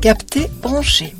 [0.00, 1.12] Capté branché.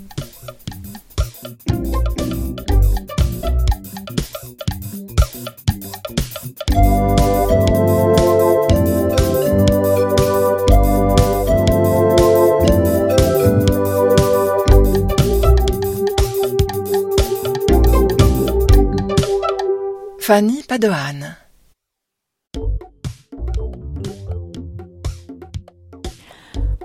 [20.20, 21.36] Fanny Padoane.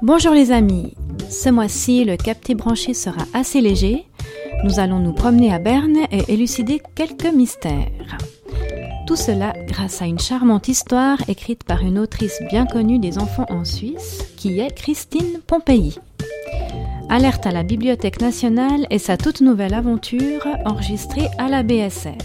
[0.01, 0.93] Bonjour les amis,
[1.29, 4.05] ce mois-ci le capté branché sera assez léger.
[4.63, 8.17] Nous allons nous promener à Berne et élucider quelques mystères.
[9.07, 13.45] Tout cela grâce à une charmante histoire écrite par une autrice bien connue des enfants
[13.49, 15.99] en Suisse, qui est Christine Pompéi.
[17.09, 22.17] Alerte à la Bibliothèque nationale et sa toute nouvelle aventure enregistrée à la BSR.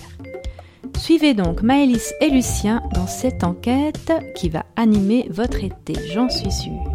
[0.97, 6.51] Suivez donc Maëlys et Lucien dans cette enquête qui va animer votre été, j'en suis
[6.53, 6.93] sûre.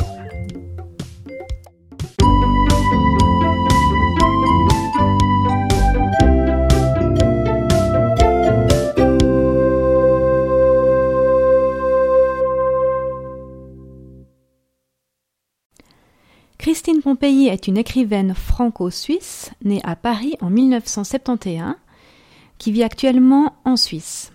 [16.86, 21.74] Christine Pompéi est une écrivaine franco-suisse née à Paris en 1971
[22.60, 24.32] qui vit actuellement en Suisse.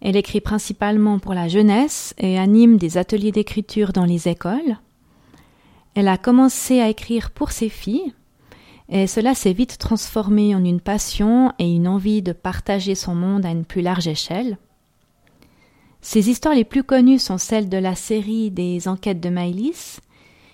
[0.00, 4.78] Elle écrit principalement pour la jeunesse et anime des ateliers d'écriture dans les écoles.
[5.94, 8.12] Elle a commencé à écrire pour ses filles,
[8.88, 13.46] et cela s'est vite transformé en une passion et une envie de partager son monde
[13.46, 14.58] à une plus large échelle.
[16.00, 20.00] Ses histoires les plus connues sont celles de la série des enquêtes de Maïlis,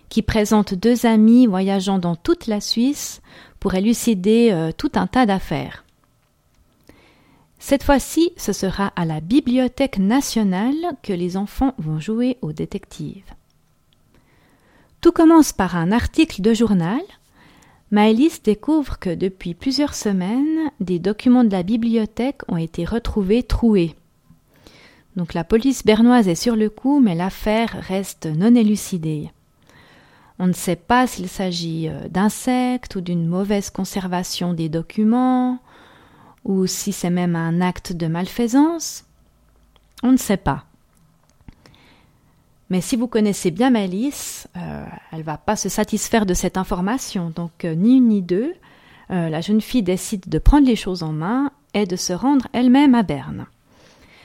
[0.08, 3.20] qui présente deux amis voyageant dans toute la Suisse
[3.60, 5.84] pour élucider euh, tout un tas d'affaires.
[7.58, 13.25] Cette fois-ci, ce sera à la Bibliothèque nationale que les enfants vont jouer aux détectives.
[15.00, 17.00] Tout commence par un article de journal.
[17.91, 23.94] Maëlys découvre que depuis plusieurs semaines, des documents de la bibliothèque ont été retrouvés troués.
[25.16, 29.31] Donc la police bernoise est sur le coup, mais l'affaire reste non élucidée.
[30.39, 35.61] On ne sait pas s'il s'agit euh, d'insectes ou d'une mauvaise conservation des documents,
[36.45, 39.05] ou si c'est même un acte de malfaisance,
[40.03, 40.65] on ne sait pas.
[42.71, 47.33] Mais si vous connaissez bien Malice, euh, elle va pas se satisfaire de cette information.
[47.34, 48.55] Donc euh, ni une ni deux,
[49.11, 52.49] euh, la jeune fille décide de prendre les choses en main et de se rendre
[52.53, 53.47] elle-même à Berne.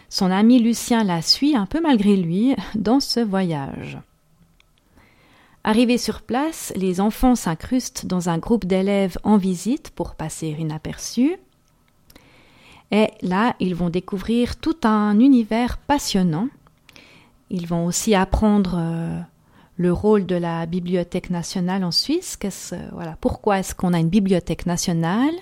[0.10, 4.00] Son ami Lucien la suit un peu malgré lui dans ce voyage.
[5.64, 11.36] Arrivés sur place, les enfants s'incrustent dans un groupe d'élèves en visite pour passer inaperçus.
[12.92, 16.48] Et là, ils vont découvrir tout un univers passionnant.
[17.50, 19.20] Ils vont aussi apprendre euh,
[19.78, 22.38] le rôle de la Bibliothèque nationale en Suisse.
[22.94, 25.36] voilà, pourquoi est-ce qu'on a une bibliothèque nationale?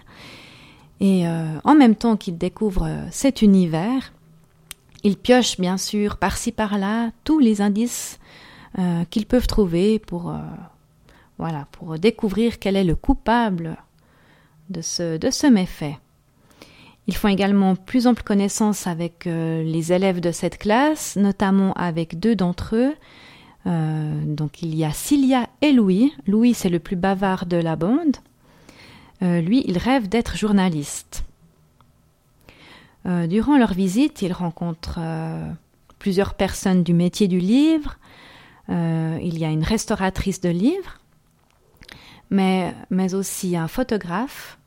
[0.99, 4.13] Et euh, en même temps qu'ils découvrent euh, cet univers,
[5.03, 8.19] ils piochent bien sûr par-ci par-là tous les indices
[9.09, 10.33] qu'ils peuvent trouver pour,
[11.37, 13.77] voilà, pour découvrir quel est le coupable
[14.69, 15.97] de ce, de ce méfait.
[17.07, 22.19] Ils font également plus ample connaissance avec euh, les élèves de cette classe, notamment avec
[22.19, 22.93] deux d'entre eux.
[23.65, 26.13] Euh, donc il y a Cilia et Louis.
[26.27, 28.17] Louis, c'est le plus bavard de la bande.
[29.21, 31.23] Euh, lui, il rêve d'être journaliste.
[33.05, 34.99] durant leur visite, ils rencontrent
[35.97, 37.95] plusieurs personnes du métier du livre.
[38.69, 40.99] Il y a une restauratrice de livres,
[42.29, 44.57] mais, mais aussi un photographe,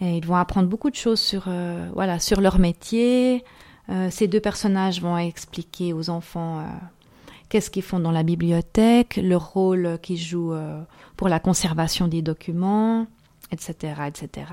[0.00, 3.44] et ils vont apprendre beaucoup de choses sur, euh, voilà, sur leur métier.
[3.90, 6.62] Euh, ces deux personnages vont expliquer aux enfants euh,
[7.48, 10.54] qu'est-ce qu'ils font dans la bibliothèque, le rôle qu'ils jouent
[11.16, 13.06] pour la conservation des documents,
[13.52, 14.46] etc., etc.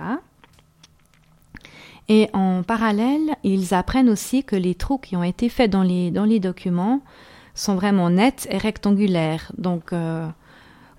[2.09, 6.09] Et en parallèle, ils apprennent aussi que les trous qui ont été faits dans les,
[6.09, 7.02] dans les documents
[7.58, 9.52] sont vraiment nets et rectangulaires.
[9.58, 9.94] Donc,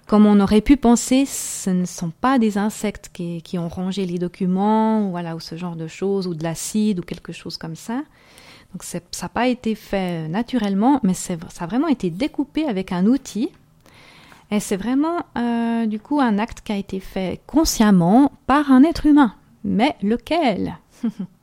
[0.09, 4.19] comme on aurait pu penser, ce ne sont pas des insectes qui, ont rangé les
[4.19, 7.77] documents, ou, voilà, ou ce genre de choses, ou de l'acide, ou quelque chose comme
[7.77, 8.03] ça.
[8.73, 13.07] Donc ça n'a pas été fait naturellement, mais ça a vraiment été découpé avec un
[13.07, 13.51] outil.
[14.51, 18.83] Et c'est vraiment euh, du coup un acte qui a été fait consciemment par un
[18.85, 19.35] être humain.
[19.63, 20.79] Mais lequel?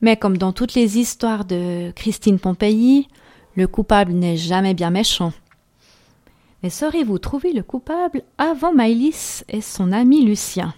[0.00, 3.08] Mais comme dans toutes les histoires de Christine Pompéi,
[3.56, 5.32] le coupable n'est jamais bien méchant.
[6.62, 10.74] Mais saurez-vous trouver le coupable avant Maïlis et son ami Lucien?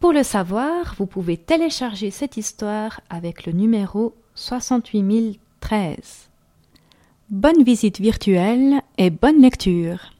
[0.00, 6.30] Pour le savoir, vous pouvez télécharger cette histoire avec le numéro 68013.
[7.28, 10.12] Bonne visite virtuelle et bonne lecture